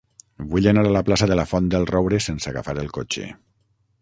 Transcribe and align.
Vull 0.53 0.67
anar 0.71 0.85
a 0.89 0.93
la 0.95 1.03
plaça 1.09 1.29
de 1.33 1.37
la 1.41 1.45
Font 1.51 1.69
del 1.75 1.87
Roure 1.93 2.23
sense 2.29 2.53
agafar 2.53 2.79
el 2.87 2.93
cotxe. 3.01 3.29